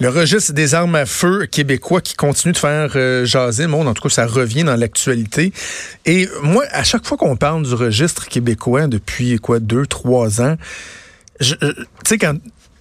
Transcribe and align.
Le 0.00 0.08
registre 0.08 0.52
des 0.52 0.74
armes 0.74 0.94
à 0.94 1.06
feu 1.06 1.46
québécois 1.46 2.00
qui 2.00 2.14
continue 2.14 2.52
de 2.52 2.58
faire 2.58 2.92
euh, 2.96 3.24
jaser 3.24 3.64
le 3.64 3.68
monde, 3.68 3.88
en 3.88 3.94
tout 3.94 4.02
cas 4.02 4.08
ça 4.08 4.26
revient 4.26 4.64
dans 4.64 4.76
l'actualité. 4.76 5.52
Et 6.06 6.28
moi, 6.42 6.64
à 6.70 6.84
chaque 6.84 7.06
fois 7.06 7.16
qu'on 7.16 7.36
parle 7.36 7.64
du 7.64 7.74
registre 7.74 8.28
québécois 8.28 8.86
depuis 8.86 9.38
quoi 9.38 9.60
deux, 9.60 9.86
trois 9.86 10.40
ans, 10.40 10.56
tu 11.40 11.54
sais 12.06 12.18
quand 12.18 12.34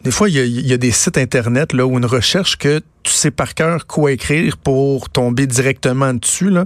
des 0.04 0.12
fois, 0.12 0.28
il 0.30 0.36
y, 0.36 0.74
a, 0.74 0.78
des 0.78 0.92
sites 0.92 1.18
Internet 1.18 1.72
là, 1.72 1.86
où 1.86 1.98
une 1.98 2.06
recherche 2.06 2.58
que 2.58 2.82
tu 3.04 3.12
sais 3.14 3.32
par 3.32 3.54
cœur 3.54 3.88
quoi 3.88 4.12
écrire 4.12 4.58
pour 4.58 5.10
tomber 5.10 5.48
directement 5.48 6.14
dessus. 6.14 6.50
Là. 6.50 6.66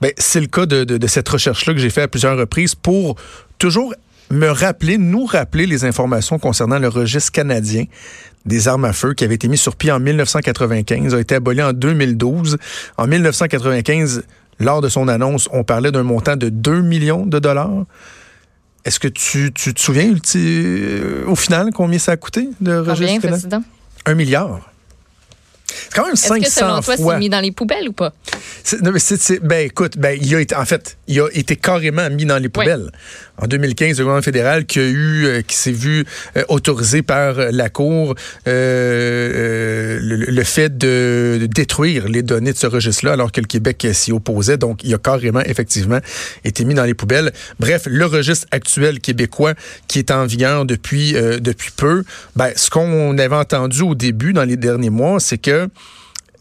Ben, 0.00 0.12
c'est 0.16 0.40
le 0.40 0.46
cas 0.46 0.64
de, 0.64 0.84
de 0.84 1.06
cette 1.06 1.28
recherche-là 1.28 1.74
que 1.74 1.78
j'ai 1.78 1.90
fait 1.90 2.02
à 2.02 2.08
plusieurs 2.08 2.38
reprises 2.38 2.74
pour 2.74 3.16
toujours 3.58 3.92
me 4.30 4.48
rappeler, 4.48 4.98
nous 4.98 5.24
rappeler 5.26 5.66
les 5.66 5.84
informations 5.84 6.38
concernant 6.38 6.78
le 6.78 6.88
registre 6.88 7.32
canadien 7.32 7.84
des 8.46 8.68
armes 8.68 8.84
à 8.84 8.92
feu 8.92 9.14
qui 9.14 9.24
avait 9.24 9.36
été 9.36 9.48
mis 9.48 9.56
sur 9.56 9.76
pied 9.76 9.90
en 9.90 10.00
1995, 10.00 11.14
a 11.14 11.20
été 11.20 11.34
aboli 11.34 11.62
en 11.62 11.72
2012. 11.72 12.58
En 12.98 13.06
1995, 13.06 14.22
lors 14.60 14.80
de 14.80 14.88
son 14.88 15.08
annonce, 15.08 15.48
on 15.52 15.64
parlait 15.64 15.92
d'un 15.92 16.02
montant 16.02 16.36
de 16.36 16.48
2 16.48 16.82
millions 16.82 17.26
de 17.26 17.38
dollars. 17.38 17.84
Est-ce 18.84 19.00
que 19.00 19.08
tu, 19.08 19.50
tu, 19.52 19.72
te 19.72 19.80
souviens 19.80 20.12
euh, 20.36 21.24
au 21.26 21.36
final 21.36 21.70
combien 21.72 21.98
ça 21.98 22.12
a 22.12 22.16
coûté 22.18 22.50
de 22.60 22.76
registre 22.76 23.22
canadien? 23.22 23.64
Un 24.04 24.14
milliard. 24.14 24.73
C'est 25.74 25.94
quand 25.94 26.06
même 26.06 26.16
500 26.16 26.34
Est-ce 26.36 26.44
que 26.44 26.50
selon 26.50 26.80
toi, 26.80 26.96
c'est 26.96 27.18
mis 27.18 27.28
dans 27.28 27.40
les 27.40 27.52
poubelles 27.52 27.88
ou 27.88 27.92
pas? 27.92 28.12
Non, 28.82 28.92
mais 28.92 28.98
c'est, 28.98 29.40
ben, 29.42 29.66
écoute, 29.66 29.98
ben, 29.98 30.18
il 30.20 30.34
a 30.34 30.40
été, 30.40 30.54
en 30.54 30.64
fait, 30.64 30.96
il 31.06 31.20
a 31.20 31.28
été 31.32 31.56
carrément 31.56 32.08
mis 32.10 32.24
dans 32.24 32.38
les 32.38 32.48
poubelles. 32.48 32.90
En 33.36 33.48
2015, 33.48 33.98
le 33.98 34.04
gouvernement 34.04 34.22
fédéral 34.22 34.64
qui 34.64 34.78
a 34.78 34.84
eu, 34.84 35.26
euh, 35.26 35.42
qui 35.42 35.56
s'est 35.56 35.72
vu 35.72 36.04
euh, 36.36 36.44
autorisé 36.48 37.02
par 37.02 37.34
la 37.34 37.68
Cour 37.68 38.14
euh, 38.46 39.98
le, 40.00 40.44
fait 40.44 40.78
de, 40.78 41.48
détruire 41.50 42.08
les 42.08 42.22
données 42.22 42.52
de 42.52 42.56
ce 42.56 42.68
registre-là, 42.68 43.14
alors 43.14 43.32
que 43.32 43.40
le 43.40 43.46
Québec 43.46 43.88
s'y 43.92 44.12
opposait. 44.12 44.56
Donc, 44.56 44.84
il 44.84 44.94
a 44.94 44.98
carrément, 44.98 45.40
effectivement, 45.40 45.98
été 46.44 46.64
mis 46.64 46.74
dans 46.74 46.84
les 46.84 46.94
poubelles. 46.94 47.32
Bref, 47.58 47.82
le 47.86 48.06
registre 48.06 48.46
actuel 48.52 49.00
québécois 49.00 49.54
qui 49.88 49.98
est 49.98 50.12
en 50.12 50.26
vigueur 50.26 50.64
depuis, 50.64 51.14
depuis 51.14 51.72
peu, 51.76 52.04
ben, 52.36 52.52
ce 52.54 52.70
qu'on 52.70 53.18
avait 53.18 53.34
entendu 53.34 53.82
au 53.82 53.96
début, 53.96 54.32
dans 54.32 54.44
les 54.44 54.56
derniers 54.56 54.90
mois, 54.90 55.18
c'est 55.18 55.38
que 55.38 55.63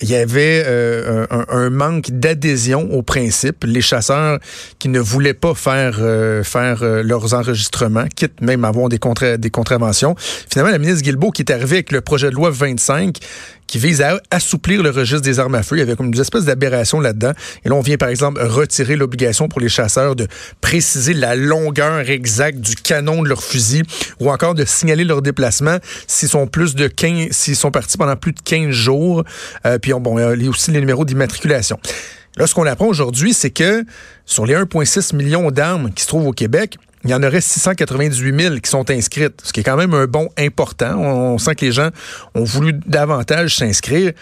il 0.03 0.09
y 0.09 0.15
avait 0.15 0.63
euh, 0.65 1.25
un, 1.29 1.69
manque 1.69 2.11
d'adhésion 2.11 2.91
au 2.91 3.03
principe. 3.03 3.63
Les 3.63 3.81
chasseurs 3.81 4.39
qui 4.77 4.89
ne 4.89 4.99
voulaient 4.99 5.33
pas 5.33 5.53
faire 5.53 5.97
euh, 6.01 6.43
euh, 6.55 7.03
leurs 7.03 7.33
enregistrements, 7.33 8.05
quitte 8.13 8.41
même 8.41 8.65
à 8.65 8.67
avoir 8.67 8.89
des, 8.89 8.99
des 9.37 9.49
contraventions. 9.49 10.15
Finalement, 10.17 10.71
la 10.71 10.79
ministre 10.79 11.03
Guilbeault, 11.03 11.31
qui 11.31 11.43
est 11.43 11.51
arrivée 11.51 11.77
avec 11.77 11.91
le 11.91 12.01
projet 12.01 12.29
de 12.29 12.35
loi 12.35 12.49
25, 12.51 13.17
qui 13.67 13.77
vise 13.79 14.01
à 14.01 14.19
assouplir 14.31 14.83
le 14.83 14.89
registre 14.89 15.23
des 15.23 15.39
armes 15.39 15.55
à 15.55 15.63
feu. 15.63 15.77
Il 15.77 15.79
y 15.79 15.81
avait 15.81 15.95
comme 15.95 16.07
une 16.07 16.19
espèce 16.19 16.45
d'aberration 16.45 16.99
là-dedans. 16.99 17.31
Et 17.65 17.69
là, 17.69 17.75
on 17.75 17.81
vient, 17.81 17.97
par 17.97 18.09
exemple, 18.09 18.41
retirer 18.41 18.95
l'obligation 18.95 19.47
pour 19.47 19.61
les 19.61 19.69
chasseurs 19.69 20.15
de 20.15 20.27
préciser 20.61 21.13
la 21.13 21.35
longueur 21.35 22.09
exacte 22.09 22.59
du 22.59 22.75
canon 22.75 23.23
de 23.23 23.29
leur 23.29 23.43
fusil 23.43 23.83
ou 24.19 24.29
encore 24.29 24.55
de 24.55 24.65
signaler 24.65 25.03
leur 25.03 25.21
déplacement 25.21 25.77
s'ils 26.07 26.29
sont 26.29 26.47
plus 26.47 26.75
de 26.75 26.87
15, 26.87 27.29
s'ils 27.31 27.55
sont 27.55 27.71
partis 27.71 27.97
pendant 27.97 28.15
plus 28.15 28.33
de 28.33 28.41
15 28.41 28.71
jours. 28.71 29.23
Euh, 29.65 29.79
puis, 29.79 29.93
bon, 29.93 30.19
il 30.19 30.43
y 30.43 30.47
a 30.47 30.49
aussi 30.49 30.71
les 30.71 30.79
numéros 30.79 31.05
d'immatriculation. 31.05 31.79
Là, 32.37 32.47
ce 32.47 32.55
qu'on 32.55 32.65
apprend 32.65 32.87
aujourd'hui, 32.87 33.33
c'est 33.33 33.51
que 33.51 33.85
sur 34.25 34.45
les 34.45 34.55
1,6 34.55 35.15
millions 35.15 35.51
d'armes 35.51 35.91
qui 35.91 36.03
se 36.03 36.07
trouvent 36.07 36.27
au 36.27 36.31
Québec, 36.31 36.77
il 37.03 37.09
y 37.09 37.13
en 37.13 37.21
aurait 37.21 37.41
698 37.41 38.41
000 38.41 38.55
qui 38.57 38.69
sont 38.69 38.89
inscrites, 38.89 39.41
ce 39.43 39.51
qui 39.51 39.59
est 39.59 39.63
quand 39.63 39.75
même 39.75 39.93
un 39.93 40.05
bon 40.05 40.29
important. 40.37 40.97
On, 40.97 41.37
sent 41.37 41.55
que 41.55 41.65
les 41.65 41.71
gens 41.71 41.89
ont 42.33 42.43
voulu 42.43 42.73
davantage 42.85 43.57
s'inscrire. 43.57 44.13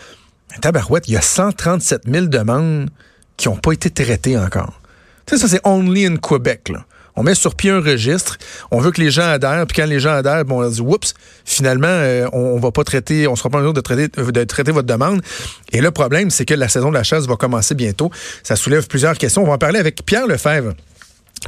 Tabarouette, 0.62 1.08
il 1.08 1.14
y 1.14 1.18
a 1.18 1.22
137 1.22 2.04
000 2.12 2.26
demandes 2.26 2.90
qui 3.38 3.50
n'ont 3.50 3.56
pas 3.56 3.74
été 3.74 3.90
traitées 3.90 4.38
encore. 4.38 4.82
Tu 5.26 5.36
sais, 5.36 5.42
ça, 5.42 5.48
c'est 5.48 5.62
only 5.64 6.06
in 6.06 6.18
Québec. 6.18 6.72
On 7.16 7.24
met 7.24 7.36
sur 7.36 7.56
pied 7.56 7.70
un 7.70 7.82
registre, 7.82 8.38
on 8.72 8.80
veut 8.80 8.92
que 8.92 9.02
les 9.02 9.12
gens 9.12 9.28
adhèrent, 9.30 9.68
puis 9.68 9.82
quand 9.82 9.88
les 9.88 10.00
gens 10.00 10.14
adhèrent, 10.14 10.46
bon, 10.46 10.64
on 10.64 10.70
dit 10.70 10.82
oups, 10.82 11.14
finalement, 11.44 11.88
euh, 11.88 12.28
on, 12.32 12.58
va 12.58 12.72
pas 12.72 12.86
traiter, 12.86 13.28
on 13.28 13.36
sera 13.36 13.50
pas 13.50 13.58
en 13.58 13.62
mesure 13.62 13.74
de 13.74 13.82
traiter, 13.82 14.08
de 14.08 14.44
traiter 14.46 14.72
votre 14.72 14.88
demande. 14.88 15.22
Et 15.72 15.82
le 15.82 15.92
problème, 15.92 16.30
c'est 16.30 16.46
que 16.46 16.54
la 16.54 16.70
saison 16.70 16.90
de 16.90 16.96
la 16.96 17.04
chasse 17.04 17.28
va 17.28 17.36
commencer 17.36 17.76
bientôt. 17.76 18.10
Ça 18.44 18.56
soulève 18.56 18.88
plusieurs 18.88 19.18
questions. 19.18 19.44
On 19.44 19.48
va 19.48 19.54
en 19.54 19.58
parler 19.58 19.80
avec 19.80 20.06
Pierre 20.06 20.26
Lefebvre 20.26 20.74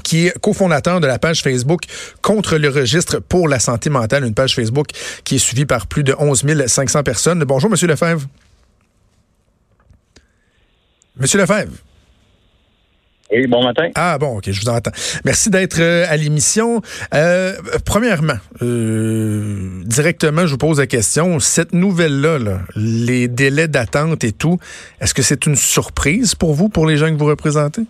qui 0.02 0.28
est 0.28 0.40
cofondateur 0.40 1.00
de 1.00 1.08
la 1.08 1.20
page 1.20 1.42
Facebook 1.42 1.84
contre 2.22 2.58
le 2.58 2.70
registre 2.70 3.20
pour 3.20 3.48
la 3.48 3.60
santé 3.60 3.90
mentale, 3.90 4.26
une 4.26 4.34
page 4.34 4.56
Facebook 4.56 4.88
qui 5.24 5.36
est 5.36 5.40
suivie 5.40 5.66
par 5.66 5.88
plus 5.88 6.04
de 6.04 6.16
11 6.18 6.44
500 6.66 7.04
personnes. 7.04 7.44
Bonjour, 7.44 7.70
Monsieur 7.70 7.88
Lefebvre. 7.88 8.26
Monsieur 11.18 11.40
Lefebvre. 11.40 11.74
Oui, 13.32 13.48
bon 13.48 13.64
matin. 13.64 13.90
Ah 13.96 14.18
bon, 14.20 14.38
ok, 14.38 14.52
je 14.52 14.62
vous 14.62 14.70
entends. 14.70 14.92
Merci 15.26 15.50
d'être 15.50 15.80
euh, 15.80 16.06
à 16.08 16.18
l'émission. 16.18 16.82
Euh, 17.16 17.56
premièrement, 17.84 18.38
euh, 18.62 19.82
directement, 19.86 20.46
je 20.46 20.52
vous 20.52 20.58
pose 20.58 20.80
la 20.80 20.88
question. 20.88 21.40
Cette 21.40 21.74
nouvelle-là, 21.74 22.38
là, 22.38 22.60
les 22.76 23.28
délais 23.28 23.68
d'attente 23.68 24.24
et 24.24 24.34
tout, 24.34 24.60
est-ce 25.02 25.16
que 25.16 25.24
c'est 25.24 25.48
une 25.48 25.56
surprise 25.56 26.36
pour 26.36 26.54
vous, 26.54 26.70
pour 26.70 26.86
les 26.86 26.98
gens 26.98 27.08
que 27.08 27.18
vous 27.18 27.26
représentez? 27.26 27.82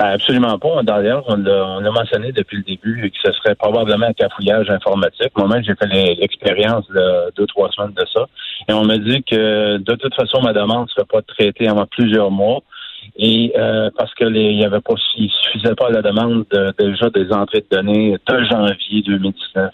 Ben, 0.00 0.12
absolument 0.12 0.58
pas. 0.58 0.82
D'ailleurs, 0.82 1.24
on 1.28 1.36
l'a 1.36 1.90
mentionné 1.90 2.32
depuis 2.32 2.56
le 2.56 2.62
début 2.62 3.10
que 3.10 3.18
ce 3.22 3.32
serait 3.32 3.54
probablement 3.54 4.06
un 4.06 4.14
cafouillage 4.14 4.70
informatique. 4.70 5.30
Moi-même, 5.36 5.62
j'ai 5.62 5.74
fait 5.74 5.88
l'expérience 5.88 6.88
de 6.88 7.30
deux, 7.36 7.46
trois 7.46 7.68
semaines 7.70 7.92
de 7.92 8.06
ça. 8.10 8.26
Et 8.66 8.72
on 8.72 8.84
m'a 8.84 8.96
dit 8.96 9.22
que 9.22 9.76
de 9.76 9.94
toute 9.96 10.14
façon, 10.14 10.40
ma 10.40 10.54
demande 10.54 10.84
ne 10.84 10.88
serait 10.88 11.04
pas 11.04 11.20
traitée 11.20 11.68
avant 11.68 11.84
plusieurs 11.84 12.30
mois. 12.30 12.62
Et 13.16 13.52
euh, 13.58 13.90
parce 13.94 14.14
que 14.14 14.24
les, 14.24 14.52
il 14.52 14.60
y 14.60 14.64
avait 14.64 14.80
pas, 14.80 14.94
il 15.18 15.30
suffisait 15.30 15.74
pas 15.74 15.88
à 15.88 15.90
la 15.90 16.00
demande 16.00 16.46
déjà 16.78 17.10
des 17.10 17.30
entrées 17.30 17.60
de 17.60 17.76
données 17.76 18.16
de 18.26 18.44
janvier 18.44 19.02
2019. 19.02 19.70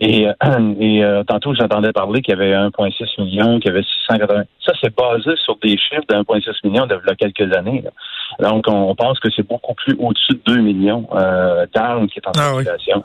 Et, 0.00 0.28
euh, 0.28 0.32
et 0.80 1.04
euh, 1.04 1.24
tantôt, 1.24 1.54
j'entendais 1.54 1.92
parler 1.92 2.22
qu'il 2.22 2.32
y 2.32 2.36
avait 2.36 2.52
1,6 2.52 3.20
million, 3.22 3.58
qu'il 3.58 3.70
y 3.70 3.74
avait 3.74 3.82
680. 4.06 4.44
Ça, 4.64 4.72
c'est 4.80 4.94
basé 4.94 5.30
sur 5.44 5.56
des 5.56 5.76
chiffres 5.76 6.04
de 6.08 6.14
1,6 6.14 6.52
million 6.64 6.86
de 6.86 6.94
a 6.94 7.14
quelques 7.14 7.54
années. 7.56 7.84
Donc, 8.40 8.64
on, 8.68 8.94
pense 8.94 9.18
que 9.20 9.28
c'est 9.34 9.46
beaucoup 9.46 9.74
plus 9.74 9.96
au-dessus 9.98 10.34
de 10.34 10.54
2 10.54 10.60
millions 10.60 11.08
euh, 11.14 11.66
d'armes 11.74 12.08
qui 12.08 12.18
est 12.18 12.28
en 12.28 12.32
ah 12.36 12.52
circulation. 12.52 13.02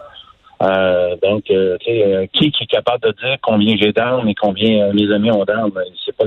Euh, 0.62 1.16
donc, 1.22 1.50
euh, 1.50 1.78
qui, 1.78 2.52
qui 2.52 2.64
est 2.64 2.68
capable 2.68 3.04
de 3.04 3.12
dire 3.22 3.38
combien 3.42 3.76
j'ai 3.76 3.92
d'armes 3.92 4.30
et 4.30 4.36
combien 4.36 4.94
mes 4.94 5.12
amis 5.12 5.32
ont 5.32 5.44
d'armes? 5.44 5.72
C'est 6.06 6.16
pas, 6.16 6.26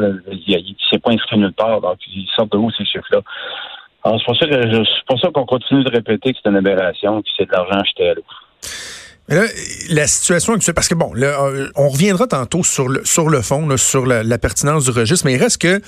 c'est 0.90 1.02
pas 1.02 1.10
inscrit 1.12 1.38
nulle 1.38 1.52
part. 1.52 1.80
Donc, 1.80 1.96
ils 2.08 2.28
sortent 2.34 2.52
de 2.52 2.58
où 2.58 2.70
ces 2.72 2.84
chiffres-là? 2.84 3.20
Alors, 4.04 4.18
c'est 4.18 4.26
pour 4.26 4.36
ça 4.36 4.46
que 4.46 4.84
c'est 4.84 5.06
pour 5.06 5.20
ça 5.20 5.30
qu'on 5.30 5.46
continue 5.46 5.84
de 5.84 5.90
répéter 5.90 6.32
que 6.32 6.38
c'est 6.42 6.50
une 6.50 6.56
aberration, 6.56 7.22
que 7.22 7.28
c'est 7.36 7.46
de 7.46 7.52
l'argent 7.52 7.80
acheté 7.80 8.10
à 8.10 8.14
l'eau. 8.14 8.22
Là, 9.28 9.42
la 9.88 10.06
situation 10.06 10.52
actuelle, 10.52 10.74
parce 10.74 10.86
que 10.86 10.94
bon, 10.94 11.10
euh, 11.16 11.68
on 11.74 11.88
reviendra 11.88 12.28
tantôt 12.28 12.62
sur 12.62 12.88
le, 12.88 13.04
sur 13.04 13.28
le 13.28 13.42
fond, 13.42 13.76
sur 13.76 14.06
la, 14.06 14.38
pertinence 14.38 14.84
du 14.84 14.90
registre, 14.90 15.26
mais 15.26 15.32
il 15.32 15.42
reste 15.42 15.58
que 15.58 15.80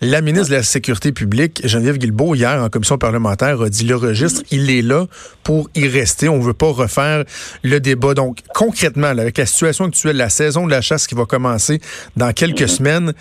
la 0.00 0.20
ministre 0.20 0.50
de 0.50 0.54
la 0.54 0.62
Sécurité 0.62 1.10
publique, 1.10 1.60
Geneviève 1.64 1.98
Guilbeault, 1.98 2.36
hier 2.36 2.62
en 2.62 2.68
commission 2.68 2.96
parlementaire, 2.96 3.60
a 3.60 3.68
dit 3.68 3.84
le 3.84 3.96
registre, 3.96 4.42
il 4.52 4.70
est 4.70 4.82
là 4.82 5.06
pour 5.42 5.68
y 5.74 5.88
rester. 5.88 6.28
On 6.28 6.38
ne 6.38 6.44
veut 6.44 6.54
pas 6.54 6.70
refaire 6.70 7.24
le 7.64 7.80
débat. 7.80 8.14
Donc, 8.14 8.38
concrètement, 8.54 9.08
avec 9.08 9.38
la 9.38 9.46
situation 9.46 9.86
actuelle, 9.86 10.16
la 10.16 10.30
saison 10.30 10.64
de 10.64 10.70
la 10.70 10.80
chasse 10.80 11.08
qui 11.08 11.16
va 11.16 11.24
commencer 11.24 11.80
dans 12.16 12.32
quelques 12.32 12.68
semaines, 12.68 13.12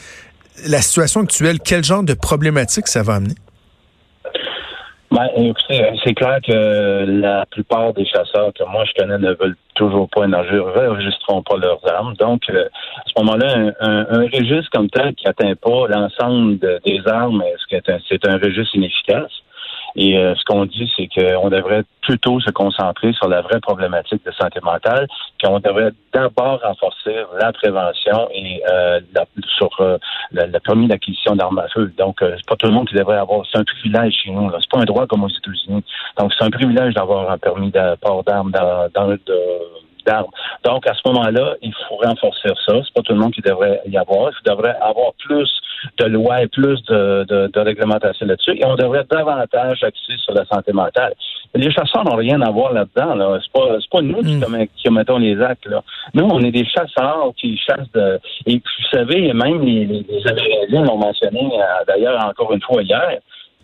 la 0.67 0.83
situation 0.83 1.21
actuelle, 1.21 1.57
quel 1.59 1.83
genre 1.83 2.03
de 2.03 2.13
problématique 2.13 2.87
ça 2.87 3.01
va 3.01 3.15
amener? 3.15 3.35
Ben, 5.13 5.29
c'est 6.03 6.15
clair 6.15 6.39
que 6.41 7.05
la 7.05 7.45
plupart 7.45 7.93
des 7.93 8.03
chasseurs 8.03 8.51
que 8.51 8.63
moi 8.63 8.83
je 8.85 8.93
connais 8.99 9.19
ne 9.19 9.35
veulent 9.35 9.55
toujours 9.75 10.09
pas 10.09 10.25
ne 10.25 10.35
enregistreront 10.35 11.43
pas 11.43 11.57
leurs 11.57 11.79
armes. 11.87 12.15
Donc, 12.15 12.41
euh, 12.49 12.65
à 12.65 13.03
ce 13.05 13.21
moment-là, 13.21 13.73
un, 13.79 14.23
registre 14.23 14.71
comme 14.71 14.89
tel 14.89 15.13
qui 15.13 15.27
atteint 15.27 15.53
pas 15.53 15.87
l'ensemble 15.87 16.57
des 16.57 16.99
armes, 17.05 17.43
est-ce 17.43 17.77
que 17.77 17.99
c'est 18.09 18.27
un 18.27 18.37
registre 18.39 18.75
inefficace? 18.75 19.42
Et 19.95 20.17
euh, 20.17 20.33
ce 20.35 20.43
qu'on 20.45 20.65
dit, 20.65 20.91
c'est 20.95 21.07
qu'on 21.07 21.49
devrait 21.49 21.83
plutôt 22.01 22.39
se 22.39 22.49
concentrer 22.51 23.13
sur 23.13 23.27
la 23.27 23.41
vraie 23.41 23.59
problématique 23.59 24.25
de 24.25 24.31
santé 24.31 24.59
mentale, 24.61 25.07
qu'on 25.43 25.59
devrait 25.59 25.91
d'abord 26.13 26.59
renforcer 26.61 27.15
la 27.39 27.51
prévention 27.53 28.27
et 28.33 28.61
euh, 28.69 28.99
sur 29.57 29.69
euh, 29.79 29.97
le, 30.31 30.59
permis 30.59 30.87
d'acquisition 30.87 31.35
d'armes 31.35 31.59
à 31.59 31.67
feu. 31.69 31.91
Donc, 31.97 32.17
c'est 32.21 32.45
pas 32.47 32.55
tout 32.55 32.67
le 32.67 32.73
monde 32.73 32.87
qui 32.87 32.95
devrait 32.95 33.17
avoir. 33.17 33.45
C'est 33.51 33.59
un 33.59 33.63
privilège 33.63 34.13
chez 34.23 34.31
nous. 34.31 34.51
C'est 34.59 34.69
pas 34.71 34.79
un 34.79 34.85
droit 34.85 35.05
comme 35.07 35.23
aux 35.23 35.29
États-Unis. 35.29 35.83
Donc, 36.17 36.33
c'est 36.37 36.45
un 36.45 36.49
privilège 36.49 36.93
d'avoir 36.93 37.29
un 37.31 37.37
permis 37.37 37.71
de 37.71 37.95
port 37.97 38.23
d'armes 38.23 38.51
dans, 38.51 38.89
dans 38.93 39.15
d'armes. 40.05 40.31
Donc, 40.63 40.87
à 40.87 40.93
ce 40.93 41.01
moment-là, 41.09 41.55
il 41.61 41.73
faut 41.73 41.95
renforcer 41.97 42.49
ça. 42.65 42.73
C'est 42.83 42.93
pas 42.93 43.01
tout 43.01 43.13
le 43.13 43.19
monde 43.19 43.33
qui 43.33 43.41
devrait 43.41 43.81
y 43.85 43.97
avoir. 43.97 44.31
Il 44.31 44.49
devrait 44.49 44.75
avoir 44.81 45.13
plus 45.19 45.49
de 45.97 46.05
lois 46.05 46.41
et 46.43 46.47
plus 46.47 46.81
de, 46.83 47.25
de, 47.27 47.47
de 47.53 47.59
réglementation 47.59 48.25
là-dessus. 48.25 48.57
Et 48.57 48.65
on 48.65 48.75
devrait 48.75 49.05
davantage 49.09 49.83
axer 49.83 50.17
sur 50.17 50.33
la 50.33 50.45
santé 50.45 50.73
mentale. 50.73 51.13
Les 51.55 51.71
chasseurs 51.71 52.03
n'ont 52.03 52.15
rien 52.15 52.41
à 52.41 52.49
voir 52.49 52.73
là-dedans. 52.73 53.15
Là. 53.15 53.39
C'est 53.41 53.51
pas, 53.51 53.77
c'est 53.79 53.89
pas 53.89 54.01
nous 54.01 54.21
qui, 54.21 54.35
mm. 54.35 54.67
qui, 54.75 54.83
commettons 54.85 55.17
les 55.17 55.39
actes. 55.41 55.67
Là. 55.67 55.83
Nous, 56.13 56.25
on 56.25 56.39
est 56.41 56.51
des 56.51 56.65
chasseurs 56.65 57.31
qui 57.37 57.57
chassent 57.57 57.91
de. 57.93 58.19
Et 58.47 58.55
vous 58.55 58.87
savez, 58.91 59.33
même 59.33 59.61
les, 59.61 59.85
les, 59.85 60.05
les 60.09 60.27
Amérindiens 60.27 60.83
l'ont 60.83 60.97
mentionné 60.97 61.51
euh, 61.53 61.83
d'ailleurs 61.87 62.25
encore 62.25 62.53
une 62.53 62.61
fois 62.61 62.81
hier. 62.81 63.19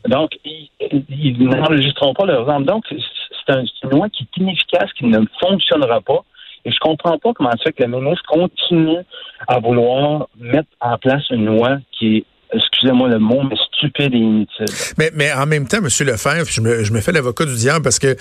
Donc, 0.07 0.31
ils, 0.45 0.69
ils 1.10 1.50
n'enregistreront 1.50 2.13
pas 2.13 2.25
leurs 2.25 2.50
armes. 2.50 2.65
Donc, 2.65 2.86
c'est 2.89 3.54
un, 3.54 3.63
une 3.83 3.89
loi 3.89 4.07
qui 4.10 4.24
est 4.24 4.42
inefficace, 4.42 4.94
qui 4.94 5.06
ne 5.06 5.19
fonctionnera 5.42 6.00
pas. 6.01 6.24
Et 6.65 6.71
je 6.71 6.79
comprends 6.79 7.17
pas 7.17 7.33
comment 7.33 7.51
ça 7.51 7.57
fait 7.65 7.73
que 7.73 7.83
le 7.83 8.00
ministre 8.00 8.23
continue 8.27 9.00
à 9.47 9.59
vouloir 9.59 10.27
mettre 10.39 10.69
en 10.81 10.97
place 10.97 11.23
une 11.29 11.45
loi 11.45 11.77
qui 11.91 12.17
est 12.17 12.25
excusez-moi 12.53 13.09
le 13.09 13.19
mot, 13.19 13.44
mais 13.44 13.56
stupide 13.75 14.13
et 14.13 14.17
inutile. 14.17 14.65
Mais, 14.97 15.11
mais 15.13 15.31
en 15.31 15.45
même 15.45 15.67
temps, 15.67 15.77
M. 15.77 15.85
Lefebvre, 15.85 16.50
je 16.50 16.61
me, 16.61 16.83
je 16.83 16.91
me 16.91 17.01
fais 17.01 17.11
l'avocat 17.11 17.45
du 17.45 17.56
diable 17.56 17.83
parce 17.83 18.00
que 18.00 18.15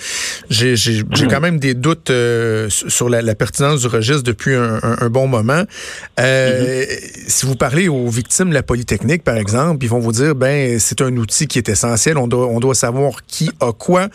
j'ai 0.49 0.73
mm. 0.73 1.27
quand 1.29 1.41
même 1.41 1.59
des 1.59 1.73
doutes 1.73 2.09
euh, 2.09 2.69
sur 2.69 3.09
la, 3.09 3.21
la, 3.21 3.35
pertinence 3.35 3.81
du 3.81 3.87
registre 3.87 4.23
depuis 4.23 4.55
un, 4.55 4.79
un, 4.83 5.09
bon 5.09 5.27
moment. 5.27 5.63
Euh, 6.19 6.83
mm-hmm. 6.83 7.29
Si 7.29 7.45
vous 7.45 7.55
parlez 7.55 7.87
aux 7.87 8.07
victimes 8.07 8.49
de 8.49 8.53
la 8.53 8.63
Polytechnique, 8.63 9.23
par 9.23 9.37
exemple, 9.37 9.83
ils 9.83 9.89
vont 9.89 9.99
vous 9.99 10.11
dire, 10.11 10.35
ben 10.35 10.79
c'est 10.79 11.01
un 11.01 11.15
outil 11.17 11.47
qui 11.47 11.57
est 11.57 11.69
essentiel, 11.69 12.17
on 12.17 12.27
doit, 12.27 12.47
on 12.47 12.59
doit 12.59 12.75
savoir 12.75 13.25
qui 13.25 13.49
a 13.59 13.71
quoi. 13.73 14.07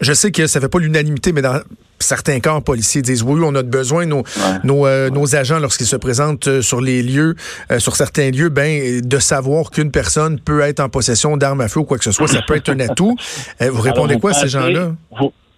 Je 0.00 0.12
sais 0.12 0.30
que 0.30 0.46
ça 0.46 0.60
fait 0.60 0.68
pas 0.68 0.78
l'unanimité, 0.78 1.32
mais 1.32 1.42
dans 1.42 1.60
certains 2.04 2.40
corps 2.40 2.62
policiers 2.62 3.02
disent 3.02 3.22
oui, 3.22 3.40
on 3.44 3.54
a 3.54 3.62
besoin 3.62 4.06
nos, 4.06 4.22
nos, 4.62 4.86
euh, 4.86 5.10
nos, 5.10 5.34
agents 5.34 5.58
lorsqu'ils 5.58 5.86
se 5.86 5.96
présentent 5.96 6.48
euh, 6.48 6.62
sur 6.62 6.80
les 6.80 7.02
lieux, 7.02 7.34
euh, 7.70 7.78
sur 7.78 7.96
certains 7.96 8.30
lieux, 8.30 8.48
ben 8.48 9.00
de 9.00 9.18
savoir 9.18 9.70
qu'une 9.70 9.90
personne 9.90 10.38
peut 10.38 10.60
être 10.60 10.80
en 10.80 10.88
possession 10.88 11.36
d'armes 11.36 11.60
à 11.60 11.68
feu 11.68 11.80
ou 11.80 11.84
quoi 11.84 11.98
que 11.98 12.04
ce 12.04 12.12
soit, 12.12 12.28
ça 12.28 12.42
peut 12.42 12.56
être 12.56 12.68
un 12.68 12.80
atout. 12.80 13.16
vous 13.60 13.82
répondez 13.82 14.18
quoi 14.18 14.30
à 14.30 14.34
ces 14.34 14.48
gens-là? 14.48 14.92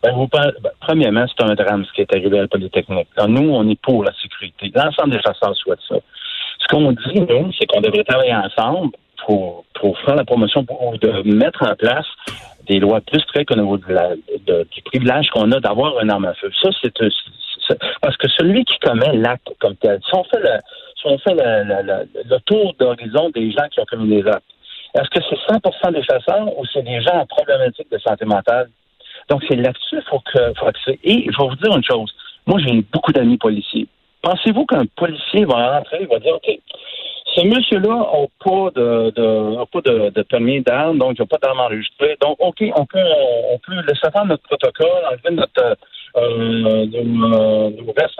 Ben, 0.02 0.28
ben, 0.32 0.52
premièrement, 0.80 1.26
c'est 1.26 1.44
un 1.44 1.54
drame 1.54 1.84
ce 1.84 1.92
qui 1.92 2.02
est 2.02 2.12
arrivé 2.14 2.38
à 2.38 2.42
la 2.42 2.48
Polytechnique. 2.48 3.08
nous, 3.28 3.50
on 3.50 3.68
est 3.68 3.80
pour 3.80 4.04
la 4.04 4.12
sécurité. 4.22 4.70
L'ensemble 4.74 5.10
des 5.10 5.20
chasseurs 5.20 5.56
souhaitent 5.56 5.78
ça. 5.88 5.96
Ce 6.60 6.68
qu'on 6.68 6.92
dit, 6.92 7.20
nous, 7.28 7.50
c'est 7.58 7.66
qu'on 7.66 7.80
devrait 7.80 8.04
travailler 8.04 8.34
ensemble 8.34 8.90
pour, 9.26 9.64
pour 9.74 9.98
faire 10.00 10.14
la 10.14 10.24
promotion, 10.24 10.64
pour 10.64 10.96
de 10.98 11.22
mettre 11.24 11.64
en 11.64 11.74
place 11.74 12.06
des 12.68 12.78
lois 12.78 13.00
plus 13.00 13.20
strictes 13.20 13.50
au 13.50 13.56
niveau 13.56 13.76
du 13.76 14.82
privilège 14.84 15.28
qu'on 15.30 15.50
a 15.50 15.58
d'avoir 15.60 15.98
un 15.98 16.08
arme 16.08 16.26
à 16.26 16.34
feu. 16.34 16.50
Ça, 16.62 16.70
c'est 16.80 16.94
parce 18.00 18.16
que 18.16 18.28
celui 18.28 18.64
qui 18.64 18.78
commet 18.78 19.16
l'acte 19.16 19.48
comme 19.58 19.74
tel, 19.76 19.98
si 20.08 20.14
on 20.14 20.22
fait 20.24 20.38
le, 20.38 20.58
si 20.96 21.06
on 21.06 21.18
fait 21.18 21.34
le, 21.34 22.38
tour 22.46 22.74
d'horizon 22.78 23.30
des 23.30 23.50
gens 23.50 23.66
qui 23.72 23.80
ont 23.80 23.84
commis 23.84 24.22
des 24.22 24.28
actes, 24.28 24.44
est-ce 24.94 25.10
que 25.10 25.20
c'est 25.28 25.52
100% 25.52 25.92
des 25.92 26.04
chasseurs 26.04 26.58
ou 26.58 26.64
c'est 26.72 26.82
des 26.82 27.00
gens 27.02 27.14
en 27.14 27.26
problématique 27.26 27.90
de 27.90 27.98
santé 27.98 28.24
mentale? 28.24 28.68
Donc, 29.28 29.42
c'est 29.48 29.56
là-dessus 29.56 29.96
qu'il 29.96 30.08
faut 30.08 30.20
que, 30.20 30.54
faut 30.54 30.70
Et 31.02 31.26
je 31.30 31.36
vais 31.36 31.48
vous 31.48 31.56
dire 31.56 31.76
une 31.76 31.84
chose. 31.84 32.14
Moi, 32.46 32.60
j'ai 32.64 32.80
beaucoup 32.92 33.12
d'amis 33.12 33.36
policiers. 33.36 33.88
Pensez-vous 34.22 34.64
qu'un 34.66 34.86
policier 34.96 35.44
va 35.44 35.78
rentrer 35.78 36.02
et 36.02 36.06
va 36.06 36.18
dire, 36.20 36.34
OK, 36.34 36.48
ce 37.36 37.46
monsieur-là 37.46 37.96
n'a 37.96 38.26
pas 38.44 38.70
de, 38.74 39.10
de, 39.10 39.64
pas 39.66 39.80
de, 39.82 40.10
de 40.10 40.22
permis 40.22 40.60
d'armes, 40.62 40.98
donc 40.98 41.16
il 41.18 41.22
n'a 41.22 41.26
pas 41.26 41.38
d'armes 41.38 41.60
enregistrées. 41.60 42.16
Donc, 42.20 42.36
OK, 42.38 42.62
on 42.74 42.86
peut, 42.86 42.98
on 43.50 43.58
peut 43.58 43.80
laisser 43.86 44.10
faire 44.10 44.24
notre 44.24 44.42
protocole, 44.44 45.02
enlever 45.10 45.36
notre, 45.36 45.76
euh, 46.16 46.86
nos, 46.86 47.70
nos 47.70 47.92
restes 47.96 48.16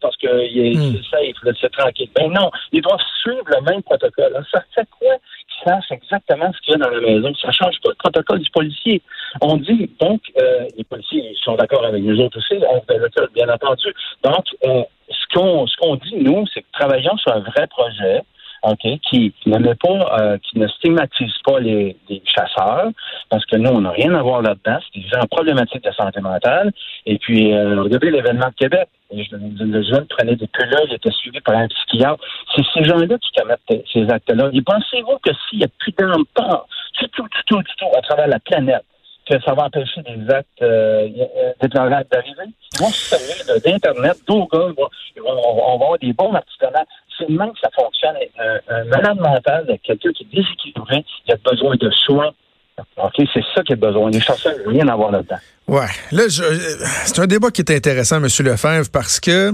parce 0.00 0.16
qu'il 0.16 0.28
est, 0.28 0.76
hmm. 0.76 1.02
safe, 1.10 1.56
c'est 1.60 1.72
tranquille. 1.72 2.10
Ben 2.14 2.30
non, 2.30 2.50
ils 2.72 2.82
doivent 2.82 3.00
suivre 3.22 3.44
le 3.46 3.62
même 3.62 3.82
protocole. 3.82 4.32
ça 4.52 4.62
fait 4.74 4.86
quoi 4.98 5.14
qu'ils 5.14 5.70
sachent 5.70 5.90
exactement 5.90 6.52
ce 6.52 6.60
qu'il 6.60 6.72
y 6.72 6.74
a 6.74 6.78
dans 6.78 6.90
la 6.90 7.00
maison? 7.00 7.32
Ça 7.40 7.48
ne 7.48 7.52
change 7.52 7.80
pas 7.82 7.88
le 7.88 7.94
protocole 7.94 8.40
du 8.40 8.50
policier. 8.50 9.00
On 9.40 9.56
dit, 9.56 9.90
donc, 9.98 10.20
euh, 10.38 10.66
les 10.76 10.84
policiers 10.84 11.34
sont 11.42 11.54
d'accord 11.54 11.86
avec 11.86 12.02
nous 12.02 12.20
autres 12.20 12.38
aussi, 12.38 12.62
on 12.70 12.82
fait 12.82 12.98
le 12.98 13.08
bien 13.32 13.48
entendu. 13.48 13.94
Donc, 14.22 14.44
euh, 14.66 14.82
ce 15.08 15.34
qu'on 15.34 15.66
ce 15.66 15.76
qu'on 15.78 15.96
dit, 15.96 16.16
nous, 16.16 16.44
c'est 16.52 16.60
que 16.60 16.66
travaillons 16.72 17.16
sur 17.16 17.32
un 17.32 17.40
vrai 17.40 17.66
projet 17.68 18.22
OK, 18.62 18.80
qui, 19.08 19.32
ne 19.46 19.58
met 19.58 19.74
pas, 19.74 20.18
euh, 20.20 20.38
qui 20.38 20.58
ne 20.58 20.66
stigmatise 20.68 21.32
pas 21.44 21.60
les, 21.60 21.96
les, 22.08 22.22
chasseurs, 22.24 22.90
parce 23.30 23.44
que 23.46 23.56
nous, 23.56 23.70
on 23.70 23.82
n'a 23.82 23.90
rien 23.90 24.14
à 24.14 24.22
voir 24.22 24.42
là-dedans. 24.42 24.78
C'est 24.92 25.00
des 25.00 25.08
gens 25.08 25.26
problématiques 25.30 25.84
de 25.84 25.92
santé 25.92 26.20
mentale. 26.20 26.72
Et 27.06 27.18
puis, 27.18 27.52
euh, 27.52 27.82
regardez 27.82 28.10
l'événement 28.10 28.48
de 28.48 28.54
Québec. 28.54 28.88
Le 29.10 29.82
jeune 29.82 30.06
prenait 30.06 30.36
des 30.36 30.46
pilules, 30.48 30.86
il 30.88 30.94
était 30.94 31.12
suivi 31.12 31.40
par 31.40 31.56
un 31.56 31.66
psychiatre. 31.68 32.22
C'est 32.54 32.64
ces 32.74 32.84
gens-là 32.84 33.16
qui 33.18 33.40
commettent 33.40 33.86
ces 33.92 34.10
actes-là. 34.10 34.50
Et 34.52 34.60
pensez-vous 34.60 35.18
que 35.22 35.30
s'il 35.48 35.60
n'y 35.60 35.64
a 35.64 35.68
plus 35.78 35.92
d'emploi, 35.92 36.66
tout, 36.98 37.06
tout, 37.14 37.28
tout, 37.46 37.62
tout, 37.62 37.86
à 37.96 38.02
travers 38.02 38.26
la 38.26 38.38
planète, 38.38 38.84
que 39.28 39.40
ça 39.44 39.54
va 39.54 39.64
empêcher 39.64 40.02
des 40.02 40.34
actes 40.34 40.48
euh, 40.62 41.08
déplorables 41.60 42.06
d'arriver. 42.10 42.44
Moi, 42.80 42.88
je 42.90 43.16
suis 43.16 43.60
d'Internet, 43.64 44.16
Google, 44.26 44.74
on, 45.24 45.56
va 45.56 45.72
avoir 45.74 45.98
des 45.98 46.12
bons 46.12 46.32
artisanats 46.32 46.86
c'est 47.18 47.28
même 47.28 47.50
que 47.52 47.58
ça 47.60 47.68
fonctionne. 47.74 48.14
Un, 48.68 48.84
malade 48.84 49.18
mental, 49.18 49.78
quelqu'un 49.82 50.12
qui 50.12 50.22
est 50.22 50.36
déséquilibré, 50.36 51.04
il 51.26 51.32
a 51.32 51.36
besoin 51.50 51.74
de 51.76 51.90
soins. 51.90 52.30
C'est 53.16 53.42
ça 53.54 53.62
qu'il 53.64 53.72
a 53.72 53.76
besoin. 53.76 54.10
Les 54.10 54.20
chasseurs 54.20 54.54
n'ont 54.58 54.70
rien 54.70 54.86
à 54.86 54.94
voir 54.94 55.10
là-dedans. 55.10 55.38
Ouais. 55.66 55.88
Là, 56.12 56.22
c'est 56.28 57.18
un 57.18 57.26
débat 57.26 57.50
qui 57.50 57.62
est 57.62 57.70
intéressant, 57.72 58.16
M. 58.18 58.22
Lefebvre, 58.24 58.88
parce 58.92 59.18
que 59.18 59.52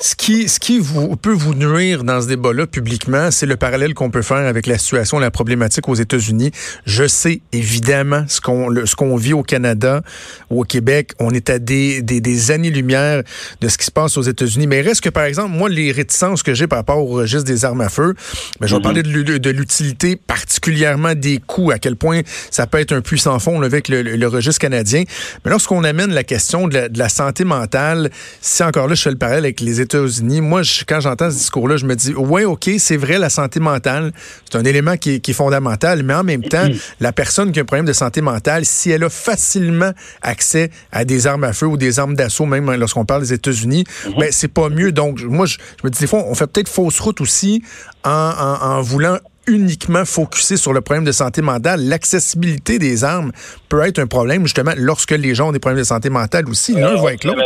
ce 0.00 0.14
qui, 0.14 0.48
ce 0.48 0.60
qui 0.60 0.78
vous, 0.78 1.16
peut 1.16 1.32
vous 1.32 1.54
nuire 1.54 2.04
dans 2.04 2.22
ce 2.22 2.28
débat-là 2.28 2.68
publiquement, 2.68 3.32
c'est 3.32 3.46
le 3.46 3.56
parallèle 3.56 3.94
qu'on 3.94 4.10
peut 4.10 4.22
faire 4.22 4.46
avec 4.46 4.68
la 4.68 4.78
situation, 4.78 5.18
la 5.18 5.32
problématique 5.32 5.88
aux 5.88 5.94
États-Unis. 5.96 6.52
Je 6.86 7.08
sais 7.08 7.40
évidemment 7.52 8.24
ce 8.28 8.40
qu'on 8.40 8.68
ce 8.86 8.94
qu'on 8.94 9.16
vit 9.16 9.32
au 9.32 9.42
Canada 9.42 10.02
ou 10.50 10.60
au 10.60 10.64
Québec. 10.64 11.12
On 11.18 11.30
est 11.30 11.50
à 11.50 11.58
des, 11.58 12.00
des, 12.00 12.20
des 12.20 12.50
années-lumière 12.52 13.24
de 13.60 13.68
ce 13.68 13.76
qui 13.76 13.86
se 13.86 13.90
passe 13.90 14.16
aux 14.16 14.22
États-Unis. 14.22 14.68
Mais 14.68 14.82
reste 14.82 15.00
que, 15.00 15.08
par 15.08 15.24
exemple, 15.24 15.50
moi, 15.50 15.68
les 15.68 15.90
réticences 15.90 16.44
que 16.44 16.54
j'ai 16.54 16.68
par 16.68 16.78
rapport 16.78 16.98
au 16.98 17.06
registre 17.06 17.44
des 17.44 17.64
armes 17.64 17.80
à 17.80 17.88
feu, 17.88 18.14
ben, 18.60 18.68
je 18.68 18.74
vais 18.74 18.80
mm-hmm. 18.80 18.82
parler 18.82 19.02
de, 19.02 19.50
l'utilité, 19.50 20.14
particulièrement 20.14 21.14
des 21.16 21.38
coûts, 21.44 21.72
à 21.72 21.78
quel 21.80 21.96
point 21.96 22.20
ça 22.52 22.68
peut 22.68 22.78
être 22.78 22.92
un 22.92 23.00
puissant 23.00 23.38
fond 23.40 23.60
avec 23.62 23.88
le, 23.88 24.02
le, 24.02 24.28
registre 24.28 24.60
canadien. 24.60 25.02
Mais 25.44 25.50
lorsqu'on 25.50 25.82
amène 25.82 26.12
la 26.12 26.22
question 26.22 26.68
de 26.68 26.74
la, 26.74 26.88
de 26.88 26.98
la 26.98 27.08
santé 27.08 27.44
mentale, 27.44 28.10
c'est 28.40 28.62
encore 28.62 28.86
là, 28.86 28.94
je 28.94 29.02
fais 29.02 29.10
le 29.10 29.16
parallèle 29.16 29.44
avec 29.44 29.60
les 29.60 29.80
États-Unis, 29.88 30.40
moi, 30.40 30.62
quand 30.86 31.00
j'entends 31.00 31.30
ce 31.30 31.36
discours-là, 31.36 31.78
je 31.78 31.86
me 31.86 31.94
dis, 31.94 32.14
ouais, 32.14 32.44
OK, 32.44 32.68
c'est 32.78 32.96
vrai, 32.96 33.18
la 33.18 33.30
santé 33.30 33.58
mentale, 33.60 34.12
c'est 34.44 34.58
un 34.58 34.64
élément 34.64 34.96
qui 34.96 35.14
est, 35.14 35.32
fondamental, 35.32 36.02
mais 36.02 36.14
en 36.14 36.24
même 36.24 36.42
temps, 36.42 36.66
la 37.00 37.12
personne 37.12 37.52
qui 37.52 37.58
a 37.58 37.62
un 37.62 37.64
problème 37.64 37.86
de 37.86 37.92
santé 37.92 38.20
mentale, 38.20 38.64
si 38.64 38.90
elle 38.90 39.04
a 39.04 39.10
facilement 39.10 39.92
accès 40.22 40.70
à 40.92 41.04
des 41.04 41.26
armes 41.26 41.44
à 41.44 41.52
feu 41.52 41.66
ou 41.66 41.76
des 41.76 41.98
armes 41.98 42.14
d'assaut, 42.14 42.46
même 42.46 42.70
lorsqu'on 42.74 43.04
parle 43.04 43.22
des 43.22 43.32
États-Unis, 43.32 43.84
mhm. 44.06 44.14
ben, 44.18 44.28
c'est 44.30 44.52
pas 44.52 44.68
mieux. 44.68 44.92
Donc, 44.92 45.22
moi, 45.22 45.46
je, 45.46 45.58
me 45.84 45.90
dis, 45.90 46.00
des 46.00 46.06
fois, 46.06 46.24
on 46.26 46.34
fait 46.34 46.46
peut-être 46.46 46.68
fausse 46.68 47.00
route 47.00 47.20
aussi 47.20 47.62
en, 48.04 48.80
voulant 48.82 49.18
uniquement 49.46 50.04
focuser 50.04 50.56
sur 50.56 50.72
le 50.72 50.80
problème 50.80 51.04
de 51.04 51.12
santé 51.12 51.40
mentale. 51.40 51.80
L'accessibilité 51.80 52.78
des 52.78 53.04
armes 53.04 53.32
peut 53.68 53.80
être 53.86 53.98
un 53.98 54.06
problème, 54.06 54.42
justement, 54.42 54.72
lorsque 54.76 55.12
les 55.12 55.34
gens 55.34 55.48
ont 55.48 55.52
des 55.52 55.58
problèmes 55.58 55.80
de 55.80 55.86
santé 55.86 56.10
mentale 56.10 56.48
aussi. 56.48 56.74
L'un 56.74 56.94
va 56.96 57.08
avec 57.08 57.24
l'autre. 57.24 57.38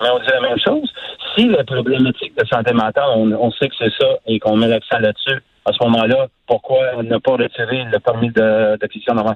On 0.00 0.18
dit 0.18 0.26
la 0.26 0.40
même 0.40 0.58
chose 0.58 0.92
si 1.36 1.48
la 1.48 1.64
problématique 1.64 2.36
de 2.36 2.46
santé 2.46 2.72
mentale, 2.72 3.04
on, 3.16 3.50
sait 3.52 3.68
que 3.68 3.74
c'est 3.78 3.92
ça 4.00 4.08
et 4.26 4.38
qu'on 4.38 4.56
met 4.56 4.68
l'accent 4.68 4.98
là-dessus, 4.98 5.42
à 5.64 5.72
ce 5.72 5.84
moment-là, 5.84 6.26
pourquoi 6.46 7.02
ne 7.02 7.18
pas 7.18 7.32
retirer 7.32 7.84
le 7.90 7.98
permis 8.00 8.30
d'acquisition 8.30 9.14
d'armes? 9.14 9.34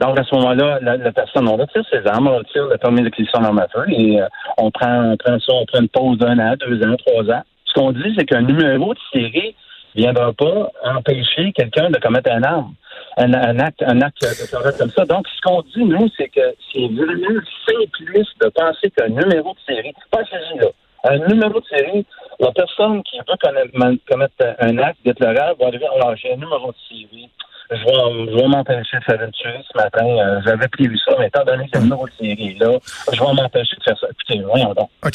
Donc, 0.00 0.18
à 0.18 0.24
ce 0.24 0.34
moment-là, 0.34 0.78
la, 0.82 1.12
personne, 1.12 1.48
on 1.48 1.56
retire 1.56 1.82
ses 1.90 2.06
armes, 2.06 2.28
on 2.28 2.38
retire 2.38 2.66
le 2.66 2.76
permis 2.76 3.02
d'acquisition 3.02 3.40
d'armes 3.40 3.64
et 3.88 4.20
euh, 4.20 4.26
on, 4.58 4.70
prend, 4.70 5.12
on 5.12 5.16
prend 5.16 5.38
ça, 5.38 5.52
on 5.52 5.64
prend 5.64 5.80
une 5.80 5.88
pause 5.88 6.18
d'un 6.18 6.38
an, 6.38 6.54
deux 6.58 6.82
ans, 6.86 6.96
trois 7.06 7.24
ans. 7.34 7.42
Ce 7.64 7.72
qu'on 7.72 7.92
dit, 7.92 8.14
c'est 8.16 8.26
qu'un 8.26 8.42
numéro 8.42 8.92
de 8.92 8.98
série 9.12 9.54
ne 9.94 10.02
viendra 10.02 10.32
pas 10.34 10.70
empêcher 10.84 11.52
quelqu'un 11.52 11.88
de 11.90 11.98
commettre 11.98 12.30
un 12.30 12.42
arme 12.42 12.74
un, 13.16 13.58
acte, 13.58 13.82
un 13.82 14.00
acte 14.02 14.22
de 14.22 14.78
comme 14.78 14.90
ça. 14.90 15.04
Donc, 15.04 15.26
ce 15.28 15.40
qu'on 15.42 15.62
dit, 15.62 15.84
nous, 15.84 16.08
c'est 16.16 16.28
que 16.28 16.54
c'est 16.72 16.88
vraiment 16.88 17.40
simpliste 17.66 18.40
de 18.40 18.48
penser 18.48 18.90
qu'un 18.90 19.08
numéro 19.08 19.54
de 19.54 19.74
série, 19.74 19.94
pas 20.10 20.24
celui 20.24 20.60
là, 20.60 20.68
un 21.04 21.18
numéro 21.18 21.60
de 21.60 21.66
série, 21.66 22.04
la 22.40 22.52
personne 22.52 23.02
qui 23.04 23.18
veut 23.18 23.96
commettre 24.08 24.56
un 24.58 24.78
acte 24.78 24.98
déplorable 25.04 25.58
va 25.60 25.66
arriver, 25.68 25.86
alors 25.94 26.16
j'ai 26.16 26.32
un 26.32 26.36
numéro 26.36 26.72
de 26.72 26.76
série, 26.88 27.30
je 27.70 27.76
vais, 27.76 28.36
vais 28.36 28.48
m'empêcher 28.48 28.98
de 28.98 29.04
faire 29.04 29.22
une 29.22 29.32
tuerie 29.32 29.64
ce 29.72 29.76
matin. 29.76 30.06
Euh, 30.06 30.40
j'avais 30.44 30.68
prévu 30.68 30.96
ça, 30.98 31.16
mais 31.18 31.26
étant 31.26 31.44
donné 31.44 31.64
que 31.64 31.70
c'est 31.74 31.84
une 31.84 31.92
autre 31.92 32.12
série 32.18 32.56
là, 32.60 32.78
je 33.12 33.18
vais 33.18 33.32
m'empêcher 33.32 33.76
de 33.76 33.82
faire 33.82 33.98
ça. 34.00 34.06
Écoutez, 34.10 34.42
voyons 34.44 34.72
donc. 34.74 34.88
OK, 35.04 35.14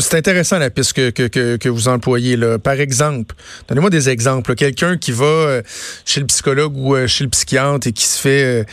c'est 0.00 0.16
intéressant 0.16 0.58
la 0.58 0.70
piste 0.70 0.94
que, 0.94 1.10
que, 1.10 1.56
que, 1.56 1.68
vous 1.68 1.88
employez. 1.88 2.36
Là. 2.36 2.58
Par 2.58 2.74
exemple, 2.74 3.34
donnez-moi 3.68 3.90
des 3.90 4.08
exemples. 4.08 4.54
Quelqu'un 4.54 4.96
qui 4.96 5.12
va 5.12 5.24
euh, 5.24 5.62
chez 6.04 6.20
le 6.20 6.26
psychologue 6.26 6.76
ou 6.76 6.94
euh, 6.94 7.06
chez 7.06 7.24
le 7.24 7.30
psychiatre 7.30 7.86
et 7.86 7.92
qui 7.92 8.04
se 8.04 8.20
fait 8.20 8.66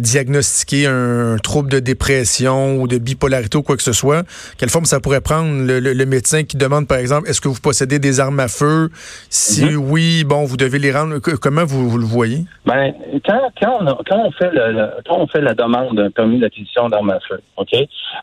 diagnostiquer 0.00 0.86
un, 0.86 1.36
trouble 1.42 1.70
de 1.70 1.78
dépression 1.78 2.76
ou 2.76 2.88
de 2.88 2.98
bipolarité 2.98 3.58
ou 3.58 3.62
quoi 3.62 3.76
que 3.76 3.82
ce 3.82 3.92
soit, 3.92 4.24
quelle 4.58 4.70
forme 4.70 4.84
ça 4.84 5.00
pourrait 5.00 5.20
prendre 5.20 5.64
le, 5.64 6.06
médecin 6.06 6.44
qui 6.44 6.56
demande, 6.56 6.86
par 6.86 6.98
exemple, 6.98 7.28
est-ce 7.28 7.40
que 7.40 7.48
vous 7.48 7.60
possédez 7.60 7.98
des 7.98 8.20
armes 8.20 8.38
à 8.40 8.48
feu? 8.48 8.90
Si 9.28 9.64
mm-hmm. 9.64 9.74
oui, 9.74 10.24
bon, 10.24 10.44
vous 10.44 10.56
devez 10.56 10.78
les 10.78 10.92
rendre. 10.92 11.18
Comment 11.18 11.64
vous 11.64 11.98
le 11.98 12.04
voyez? 12.04 12.45
Ben, 12.66 12.92
quand, 13.24 13.50
quand, 13.60 13.78
on, 13.80 13.86
quand, 14.04 14.18
on 14.26 14.30
fait 14.32 14.50
le, 14.50 14.90
quand 15.06 15.18
on 15.18 15.26
fait 15.28 15.40
la 15.40 15.54
demande 15.54 15.96
d'un 15.96 16.10
permis 16.10 16.38
d'acquisition 16.38 16.88
d'armes 16.88 17.10
à 17.10 17.20
feu, 17.20 17.40
OK, 17.56 17.70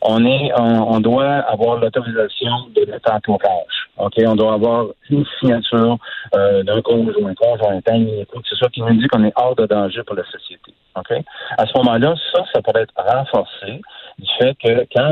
on 0.01 0.25
est 0.25 0.51
on, 0.57 0.99
doit 0.99 1.35
avoir 1.47 1.77
l'autorisation 1.77 2.51
de 2.75 2.81
l'état 2.81 3.15
entourage. 3.15 3.89
OK, 3.97 4.13
on 4.25 4.35
doit 4.35 4.53
avoir 4.53 4.87
une 5.09 5.25
signature 5.39 5.97
euh, 6.35 6.63
d'un 6.63 6.81
conjoint, 6.81 7.33
conjoint, 7.35 7.79
ami, 7.87 8.25
quoi 8.29 8.41
que 8.41 8.47
ce 8.47 8.55
soit 8.55 8.69
qui 8.69 8.81
nous 8.81 8.93
dit 8.95 9.07
qu'on 9.07 9.23
est 9.23 9.33
hors 9.35 9.55
de 9.55 9.65
danger 9.65 10.03
pour 10.03 10.15
la 10.15 10.25
société. 10.25 10.73
OK? 10.95 11.11
À 11.57 11.65
ce 11.65 11.77
moment-là, 11.77 12.13
ça, 12.33 12.43
ça 12.53 12.61
pourrait 12.61 12.83
être 12.83 12.93
renforcé 12.97 13.81
du 14.19 14.29
fait 14.37 14.55
que 14.55 14.85
quand 14.93 15.09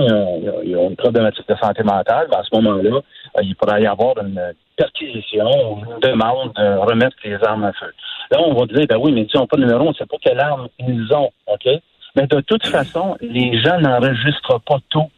il 0.64 0.70
y 0.70 0.76
a, 0.76 0.84
une 0.84 0.96
problématique 0.96 1.48
de 1.48 1.56
santé 1.56 1.84
mentale, 1.84 2.28
ben 2.30 2.40
à 2.40 2.44
ce 2.44 2.56
moment-là, 2.56 2.98
euh, 2.98 3.42
il 3.42 3.56
pourrait 3.56 3.82
y 3.82 3.88
avoir 3.88 4.18
une 4.20 4.40
perquisition 4.82 5.46
ou 5.46 5.80
une 5.80 6.00
demande 6.00 6.54
de 6.54 6.78
remettre 6.78 7.16
les 7.24 7.38
armes 7.44 7.66
à 7.66 7.74
feu. 7.74 7.94
Là, 8.32 8.40
on 8.42 8.54
va 8.54 8.66
dire, 8.66 8.88
ben 8.88 8.98
oui, 8.98 9.12
mais 9.12 9.22
ils 9.22 9.38
n'ont 9.38 9.48
pas 9.48 9.58
de 9.58 9.62
numéro, 9.62 9.86
on 9.86 9.90
ne 9.90 9.94
sait 9.94 10.06
pas 10.06 10.18
quelle 10.22 10.40
arme 10.40 10.68
ils 10.80 11.14
ont, 11.14 11.30
OK? 11.48 11.68
Mais 12.16 12.28
de 12.28 12.42
toute 12.42 12.66
façon, 12.68 13.16
les 13.22 13.60
gens 13.62 13.80
n'enregistrent 13.80 14.60
pas 14.62 14.78
tout 14.90 15.10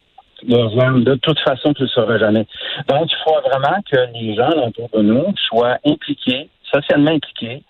leurs 0.46 0.78
armes. 0.78 1.04
De 1.04 1.14
toute 1.16 1.38
façon, 1.40 1.72
tu 1.72 1.82
ne 1.82 1.86
le 1.86 1.90
sauras 1.90 2.18
jamais. 2.18 2.46
Donc, 2.88 3.10
il 3.10 3.16
faut 3.24 3.40
vraiment 3.48 3.78
que 3.90 3.96
les 4.14 4.34
gens 4.34 4.50
autour 4.66 4.88
de 4.94 5.02
nous 5.02 5.34
soient 5.48 5.78
impliqués, 5.86 6.48
socialement 6.72 7.12
impliqués, 7.12 7.62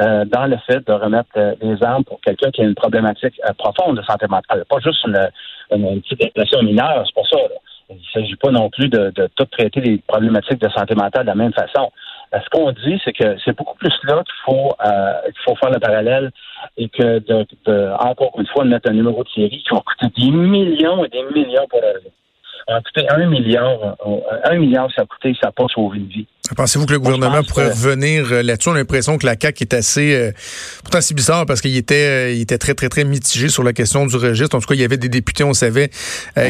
euh, 0.00 0.24
dans 0.24 0.46
le 0.46 0.56
fait 0.66 0.86
de 0.86 0.92
remettre 0.92 1.28
euh, 1.36 1.54
les 1.60 1.82
armes 1.84 2.02
pour 2.04 2.18
quelqu'un 2.22 2.50
qui 2.50 2.62
a 2.62 2.64
une 2.64 2.74
problématique 2.74 3.38
euh, 3.46 3.52
profonde 3.58 3.98
de 3.98 4.02
santé 4.02 4.26
mentale. 4.26 4.64
Pas 4.68 4.78
juste 4.82 5.04
une, 5.04 6.00
petite 6.00 6.18
dépression 6.18 6.62
mineure, 6.62 7.02
c'est 7.06 7.14
pour 7.14 7.28
ça. 7.28 7.36
Il 7.94 8.18
ne 8.18 8.22
s'agit 8.22 8.36
pas 8.36 8.50
non 8.50 8.70
plus 8.70 8.88
de, 8.88 9.12
de, 9.14 9.28
tout 9.36 9.44
traiter 9.46 9.80
les 9.80 9.98
problématiques 10.06 10.60
de 10.60 10.68
santé 10.68 10.94
mentale 10.94 11.22
de 11.22 11.28
la 11.28 11.34
même 11.34 11.52
façon. 11.52 11.90
Ce 12.32 12.48
qu'on 12.50 12.72
dit, 12.72 12.98
c'est 13.04 13.12
que 13.12 13.36
c'est 13.44 13.56
beaucoup 13.56 13.76
plus 13.76 13.92
là 14.04 14.22
qu'il 14.24 14.34
faut 14.44 14.74
qu'il 15.26 15.42
faut 15.44 15.54
faire 15.56 15.70
le 15.70 15.78
parallèle 15.78 16.30
et 16.78 16.88
que 16.88 17.18
de, 17.18 17.46
de, 17.66 17.90
encore 18.00 18.32
une 18.38 18.46
fois 18.46 18.64
de 18.64 18.70
mettre 18.70 18.88
un 18.88 18.94
numéro 18.94 19.22
de 19.22 19.28
série 19.28 19.62
qui 19.62 19.74
va 19.74 19.80
coûter 19.80 20.06
des 20.16 20.30
millions 20.30 21.04
et 21.04 21.08
des 21.08 21.22
millions 21.34 21.66
pour 21.68 21.82
la 21.82 21.98
vie 21.98 22.12
a 22.66 22.80
coûté 22.80 23.08
un 23.10 23.26
milliard. 23.26 23.96
Euh, 24.06 24.20
un 24.44 24.58
milliard, 24.58 24.88
ça 24.94 25.02
a 25.02 25.06
coûté, 25.06 25.34
ça 25.40 25.48
n'a 25.48 25.52
pas 25.52 25.66
sauvé 25.72 25.98
une 25.98 26.06
vie. 26.06 26.26
Pensez-vous 26.56 26.86
que 26.86 26.92
le 26.92 26.98
gouvernement 26.98 27.42
pourrait 27.42 27.70
revenir 27.70 28.32
euh, 28.32 28.42
là-dessus? 28.42 28.68
On 28.68 28.72
a 28.72 28.78
l'impression 28.78 29.18
que 29.18 29.26
la 29.26 29.36
CAQ 29.40 29.62
est 29.62 29.74
assez... 29.74 30.14
Euh, 30.14 30.32
pourtant, 30.82 31.00
c'est 31.00 31.14
bizarre 31.14 31.46
parce 31.46 31.60
qu'il 31.60 31.76
était, 31.76 32.36
il 32.36 32.42
était 32.42 32.58
très, 32.58 32.74
très, 32.74 32.88
très 32.88 33.04
mitigé 33.04 33.48
sur 33.48 33.62
la 33.62 33.72
question 33.72 34.06
du 34.06 34.16
registre. 34.16 34.56
En 34.56 34.60
tout 34.60 34.66
cas, 34.66 34.74
il 34.74 34.80
y 34.80 34.84
avait 34.84 34.96
des 34.96 35.08
députés, 35.08 35.44
on 35.44 35.54
savait, 35.54 35.90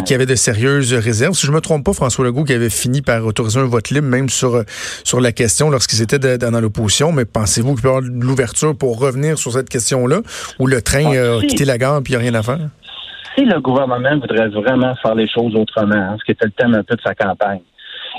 qui 0.05 0.15
avaient 0.15 0.27
de 0.27 0.35
sérieuses 0.35 0.93
réserves. 0.95 1.35
Si 1.35 1.47
je 1.47 1.53
me 1.53 1.61
trompe 1.61 1.85
pas, 1.85 1.93
François 1.93 2.25
Legault 2.25 2.45
qui 2.45 2.53
avait 2.53 2.71
fini 2.71 3.03
par 3.03 3.25
autoriser 3.25 3.61
un 3.61 3.65
vote 3.65 3.91
libre 3.91 4.09
même 4.09 4.29
sur, 4.29 4.65
sur 5.05 5.21
la 5.21 5.33
question 5.33 5.71
lorsqu'ils 5.71 6.03
étaient 6.03 6.39
dans 6.39 6.61
l'opposition. 6.61 7.13
Mais 7.13 7.25
pensez-vous 7.25 7.75
qu'il 7.75 7.83
peut 7.83 7.89
y 7.89 7.91
avoir 7.91 8.03
de 8.03 8.09
l'ouverture 8.09 8.77
pour 8.77 8.99
revenir 8.99 9.39
sur 9.39 9.53
cette 9.53 9.69
question-là 9.69 10.21
ou 10.59 10.67
le 10.67 10.83
train 10.83 11.13
ah, 11.15 11.39
a 11.39 11.41
quitté 11.41 11.65
la 11.65 11.79
gare 11.79 11.99
et 11.99 12.03
il 12.07 12.11
n'y 12.11 12.17
a 12.17 12.19
rien 12.19 12.35
à 12.35 12.43
faire? 12.43 12.59
si 13.37 13.45
le 13.45 13.61
gouvernement 13.61 14.19
voudrait 14.21 14.49
vraiment 14.49 14.95
faire 14.97 15.15
les 15.15 15.29
choses 15.29 15.55
autrement, 15.55 15.95
hein, 15.95 16.17
ce 16.19 16.25
qui 16.25 16.33
était 16.33 16.47
le 16.47 16.53
thème 16.53 16.75
un 16.75 16.83
peu 16.83 16.97
de 16.97 17.01
sa 17.03 17.15
campagne, 17.15 17.61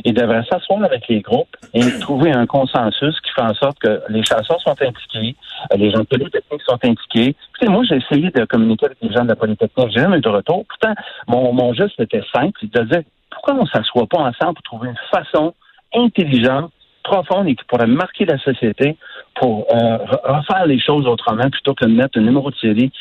il 0.04 0.14
devrait 0.14 0.44
s'asseoir 0.50 0.84
avec 0.84 1.08
les 1.08 1.22
groupes 1.22 1.56
et 1.74 1.82
trouver 2.00 2.32
un 2.32 2.46
consensus 2.46 3.20
qui 3.22 3.32
fait 3.32 3.42
en 3.42 3.54
sorte 3.54 3.80
que 3.80 4.02
les 4.10 4.24
chasseurs 4.24 4.62
sont 4.62 4.76
impliqués, 4.82 5.36
euh, 5.72 5.78
les 5.78 5.92
gens 5.92 6.00
de 6.00 6.06
Polytechnique 6.06 6.62
sont 6.68 6.80
impliqués. 6.84 7.36
Écoutez, 7.56 7.72
moi, 7.72 7.84
j'ai 7.88 7.98
essayé 7.98 8.30
de 8.32 8.46
communiquer 8.46 8.88
avec 8.88 8.98
les 9.02 9.12
gens 9.12 9.24
de 9.24 9.30
la 9.30 9.36
Polytechnique. 9.36 9.92
J'ai 9.92 10.02
jamais 10.02 10.18
eu 10.18 10.22
de 10.22 10.30
retour. 10.30 10.66
Pourtant, 10.68 10.94
mon, 11.28 11.54
mon 11.54 11.74
geste 11.74 12.00
était 12.00 12.24
simple. 12.34 12.58
Il 12.62 12.70
disait, 12.70 13.06
pourquoi 13.30 13.56
on 13.56 13.66
s'assoit 13.66 14.08
pas 14.08 14.20
ensemble 14.20 14.56
pour 14.56 14.64
trouver 14.64 14.90
une 14.90 15.00
façon 15.12 15.54
intelligente 15.96 16.72
profonde 17.04 17.48
et 17.48 17.56
qui 17.56 17.64
pourrait 17.66 17.88
marquer 17.88 18.26
la 18.26 18.38
société 18.40 18.98
pour 19.36 19.68
euh, 19.74 19.98
refaire 20.24 20.66
les 20.66 20.80
choses 20.80 21.06
autrement 21.08 21.50
plutôt 21.50 21.74
que 21.74 21.86
de 21.86 21.92
mettre 21.92 22.18
un 22.18 22.22
numéro 22.22 22.50
de 22.50 22.56
série 22.56 22.92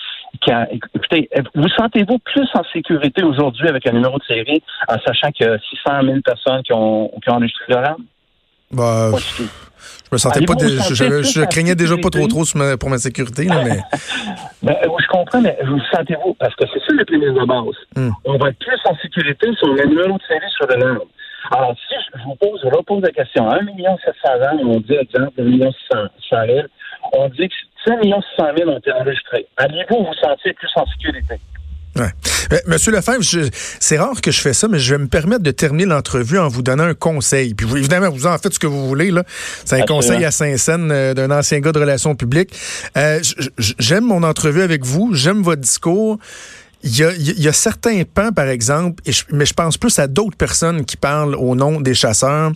qui 0.40 0.50
a, 0.50 0.66
écoutez, 0.72 1.28
vous 1.54 1.68
sentez-vous 1.68 2.18
plus 2.18 2.48
en 2.54 2.62
sécurité 2.72 3.22
aujourd'hui 3.22 3.68
avec 3.68 3.86
un 3.86 3.92
numéro 3.92 4.18
de 4.18 4.24
série 4.24 4.62
en 4.88 4.96
sachant 5.04 5.30
qu'il 5.30 5.46
y 5.46 5.48
a 5.48 5.58
600 5.58 6.02
000 6.04 6.20
personnes 6.24 6.62
qui 6.62 6.72
ont, 6.72 7.10
qui 7.22 7.30
ont 7.30 7.34
enregistré 7.34 7.64
leur 7.68 7.90
âme? 7.90 8.04
Bah, 8.72 9.10
je 9.14 9.42
me 10.12 10.18
sentais 10.18 10.44
pas, 10.44 10.54
je, 10.58 11.44
craignais 11.44 11.74
déjà 11.74 11.96
pas 11.96 12.08
trop 12.08 12.26
trop 12.26 12.44
pour 12.78 12.90
ma 12.90 12.98
sécurité, 12.98 13.44
là, 13.44 13.62
mais. 13.64 13.80
ben, 14.62 14.76
je 14.82 15.06
comprends, 15.08 15.40
mais 15.40 15.58
vous 15.66 15.78
sentez-vous, 15.94 16.34
parce 16.34 16.54
que 16.54 16.64
c'est 16.72 16.80
ça 16.80 16.94
le 16.94 17.04
prémisse 17.04 17.34
de 17.34 17.46
base. 17.46 17.76
Hmm. 17.96 18.10
On 18.24 18.38
va 18.38 18.48
être 18.48 18.58
plus 18.58 18.80
en 18.86 18.96
sécurité 18.96 19.48
sur 19.58 19.68
le 19.68 19.84
numéro 19.86 20.16
de 20.16 20.22
série 20.26 20.50
sur 20.56 20.66
le 20.66 20.76
l'arme. 20.76 20.98
Alors, 21.54 21.76
si 21.86 21.94
je 22.14 22.22
vous 22.24 22.34
pose, 22.36 22.60
je 22.62 22.68
repose 22.68 23.02
la 23.02 23.10
question, 23.10 23.48
1 23.50 23.62
million 23.62 23.96
700 24.04 24.28
ans, 24.42 24.58
on 24.64 24.80
dit, 24.80 24.94
exemple, 24.94 25.32
1 25.38 25.42
million 25.44 25.70
600 25.90 26.46
000, 26.46 26.60
on 27.12 27.28
dit 27.28 27.48
que 27.48 27.54
5 27.86 28.02
millions 28.02 28.22
600 28.36 28.48
000 28.56 28.70
ont 28.70 28.78
été 28.78 28.92
enregistrés. 28.92 29.46
Allez-vous 29.58 30.04
vous 30.04 30.14
sentir 30.14 30.54
plus 30.54 30.70
en 30.76 30.86
sécurité? 30.86 31.34
Ouais. 31.94 32.08
Euh, 32.52 32.56
Monsieur 32.68 32.90
Lefebvre, 32.90 33.22
c'est 33.80 33.98
rare 33.98 34.18
que 34.22 34.30
je 34.30 34.40
fais 34.40 34.54
ça, 34.54 34.66
mais 34.66 34.78
je 34.78 34.94
vais 34.94 35.02
me 35.02 35.08
permettre 35.08 35.42
de 35.42 35.50
terminer 35.50 35.84
l'entrevue 35.84 36.38
en 36.38 36.48
vous 36.48 36.62
donnant 36.62 36.84
un 36.84 36.94
conseil. 36.94 37.52
Puis 37.54 37.66
vous, 37.66 37.76
évidemment, 37.76 38.08
vous 38.08 38.26
en 38.26 38.38
faites 38.38 38.54
ce 38.54 38.58
que 38.58 38.66
vous 38.66 38.88
voulez. 38.88 39.10
là. 39.10 39.24
C'est 39.26 39.82
un 39.82 39.84
conseil 39.84 40.24
à 40.24 40.30
Saint-Saëns 40.30 40.90
euh, 40.90 41.12
d'un 41.12 41.30
ancien 41.30 41.60
gars 41.60 41.72
de 41.72 41.78
relations 41.78 42.14
publiques. 42.14 42.54
Euh, 42.96 43.20
j'aime 43.78 44.04
mon 44.04 44.22
entrevue 44.22 44.62
avec 44.62 44.84
vous, 44.84 45.12
j'aime 45.12 45.42
votre 45.42 45.60
discours. 45.60 46.18
Il 46.84 46.96
y, 46.96 47.04
a, 47.04 47.12
il 47.12 47.40
y 47.40 47.48
a, 47.48 47.52
certains 47.52 48.02
pans, 48.02 48.32
par 48.32 48.48
exemple, 48.48 49.02
et 49.06 49.12
mais 49.30 49.46
je 49.46 49.54
pense 49.54 49.78
plus 49.78 49.98
à 49.98 50.08
d'autres 50.08 50.36
personnes 50.36 50.84
qui 50.84 50.96
parlent 50.96 51.36
au 51.36 51.54
nom 51.54 51.80
des 51.80 51.94
chasseurs, 51.94 52.52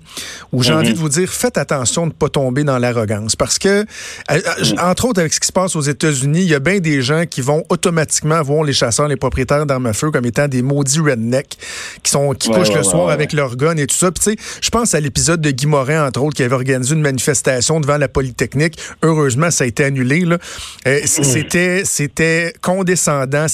où 0.52 0.62
j'ai 0.62 0.72
envie 0.72 0.88
de 0.88 0.94
mhm. 0.94 1.00
vous 1.00 1.08
dire, 1.08 1.30
faites 1.30 1.58
attention 1.58 2.02
de 2.02 2.08
ne 2.08 2.12
pas 2.12 2.28
tomber 2.28 2.64
dans 2.64 2.78
l'arrogance. 2.78 3.36
Parce 3.36 3.58
que, 3.58 3.68
euh, 3.68 3.84
euh, 4.30 4.40
mhm. 4.60 4.78
entre 4.80 5.04
autres, 5.06 5.20
avec 5.20 5.32
ce 5.32 5.40
qui 5.40 5.46
se 5.46 5.52
passe 5.52 5.76
aux 5.76 5.80
États-Unis, 5.80 6.40
il 6.40 6.48
y 6.48 6.54
a 6.54 6.58
bien 6.58 6.78
des 6.78 7.02
gens 7.02 7.24
qui 7.24 7.40
vont 7.40 7.62
automatiquement 7.68 8.42
voir 8.42 8.64
les 8.64 8.72
chasseurs, 8.72 9.08
les 9.08 9.16
propriétaires 9.16 9.66
d'armes 9.66 9.86
à 9.86 9.92
feu 9.92 10.10
comme 10.10 10.26
étant 10.26 10.48
des 10.48 10.62
maudits 10.62 11.00
rednecks 11.00 11.56
qui 12.02 12.10
sont 12.10 12.32
qui 12.32 12.50
couchent 12.50 12.74
le 12.74 12.82
soir 12.82 13.10
avec 13.10 13.32
leur 13.32 13.56
gun 13.56 13.76
et 13.76 13.86
tout 13.86 13.96
ça. 13.96 14.10
Puis 14.10 14.22
tu 14.24 14.30
sais, 14.30 14.36
je 14.60 14.70
pense 14.70 14.94
à 14.94 15.00
l'épisode 15.00 15.40
de 15.40 15.50
Guy 15.50 15.66
Morin, 15.66 16.06
entre 16.06 16.22
autres, 16.22 16.36
qui 16.36 16.42
avait 16.42 16.54
organisé 16.54 16.94
une 16.94 17.02
manifestation 17.02 17.80
devant 17.80 17.98
la 17.98 18.08
Polytechnique. 18.08 18.78
Heureusement, 19.02 19.50
ça 19.50 19.64
a 19.64 19.66
été 19.66 19.84
annulé. 19.84 20.20
Là. 20.20 20.38
Euh, 20.86 21.00
mhm. 21.00 21.06
c'était, 21.06 21.82
c'était 21.84 22.54
condescendant, 22.60 23.46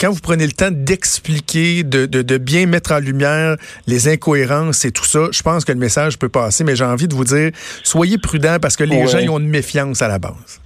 quand 0.00 0.10
vous 0.10 0.20
prenez 0.20 0.46
le 0.46 0.52
temps 0.52 0.70
d'expliquer, 0.70 1.82
de, 1.82 2.38
bien 2.38 2.66
mettre 2.66 2.92
en 2.92 2.98
lumière 2.98 3.56
les 3.86 4.08
incohérences 4.08 4.84
et 4.84 4.92
tout 4.92 5.04
ça, 5.04 5.28
je 5.30 5.42
pense 5.42 5.64
que 5.64 5.72
le 5.72 5.78
message 5.78 6.18
peut 6.18 6.28
passer, 6.28 6.64
mais 6.64 6.76
j'ai 6.76 6.84
envie 6.84 7.08
de 7.08 7.14
vous 7.14 7.24
dire, 7.24 7.50
soyez 7.82 8.18
prudents 8.18 8.58
parce 8.60 8.76
que 8.76 8.84
les 8.84 9.06
gens 9.06 9.18
ont 9.32 9.38
une 9.38 9.48
méfiance 9.48 10.02
à 10.02 10.08
la 10.08 10.18
base. 10.18 10.60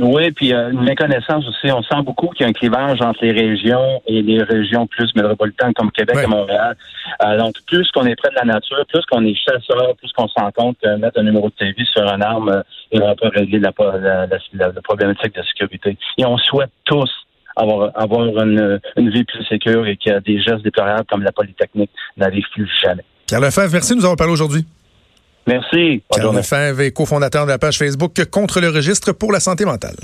Oui, 0.00 0.30
puis 0.30 0.54
euh, 0.54 0.70
une 0.70 0.82
méconnaissance 0.82 1.46
aussi. 1.46 1.70
On 1.70 1.82
sent 1.82 2.02
beaucoup 2.04 2.28
qu'il 2.28 2.44
y 2.44 2.46
a 2.46 2.48
un 2.48 2.52
clivage 2.52 3.00
entre 3.02 3.22
les 3.22 3.32
régions 3.32 4.02
et 4.06 4.22
les 4.22 4.42
régions 4.42 4.86
plus 4.86 5.14
métropolitaines 5.14 5.74
comme 5.74 5.90
Québec 5.90 6.16
et 6.22 6.26
Montréal. 6.26 6.76
Euh, 7.24 7.36
donc, 7.38 7.54
plus 7.66 7.90
qu'on 7.90 8.06
est 8.06 8.16
près 8.16 8.30
de 8.30 8.36
la 8.36 8.44
nature, 8.44 8.82
plus 8.88 9.04
qu'on 9.06 9.24
est 9.24 9.34
chasseur, 9.34 9.94
plus 9.96 10.10
qu'on 10.12 10.26
se 10.26 10.34
rend 10.40 10.50
compte 10.52 10.78
que 10.82 10.96
mettre 10.96 11.20
un 11.20 11.24
numéro 11.24 11.50
de 11.50 11.54
TV 11.54 11.84
sur 11.84 12.06
un 12.08 12.20
arme, 12.22 12.48
euh, 12.48 12.62
il 12.92 13.00
va 13.00 13.14
pas 13.14 13.28
régler 13.28 13.58
la, 13.58 13.72
la, 14.54 14.72
problématique 14.82 15.34
de 15.34 15.42
sécurité. 15.42 15.98
Et 16.16 16.24
on 16.24 16.38
souhaite 16.38 16.70
tous 16.84 17.10
avoir, 17.60 17.90
avoir 17.94 18.26
une, 18.26 18.80
une 18.96 19.10
vie 19.10 19.24
plus 19.24 19.44
sécure 19.44 19.86
et 19.86 19.96
qu'il 19.96 20.12
y 20.12 20.14
a 20.14 20.20
des 20.20 20.40
gestes 20.40 20.62
déplorables 20.62 21.06
comme 21.10 21.22
la 21.22 21.32
Polytechnique 21.32 21.90
n'arrive 22.16 22.44
plus 22.52 22.68
jamais. 22.82 23.04
Pierre 23.26 23.40
Lefebvre, 23.40 23.72
merci 23.72 23.92
de 23.92 23.98
nous 23.98 24.04
avoir 24.04 24.16
parlé 24.16 24.32
aujourd'hui. 24.32 24.64
Merci. 25.46 26.02
Pierre 26.12 26.32
Lefebvre 26.32 26.80
est 26.80 26.92
cofondateur 26.92 27.44
de 27.44 27.50
la 27.50 27.58
page 27.58 27.78
Facebook 27.78 28.24
Contre 28.30 28.60
le 28.60 28.68
registre 28.68 29.12
pour 29.12 29.32
la 29.32 29.40
santé 29.40 29.64
mentale. 29.64 29.96